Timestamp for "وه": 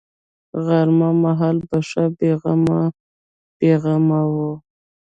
4.33-4.51